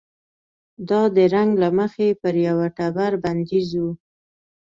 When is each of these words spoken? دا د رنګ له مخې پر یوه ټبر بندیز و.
دا 0.89 1.01
د 1.15 1.17
رنګ 1.33 1.51
له 1.61 1.69
مخې 1.77 2.07
پر 2.21 2.33
یوه 2.47 2.67
ټبر 2.77 3.11
بندیز 3.23 3.69
و. 3.81 3.83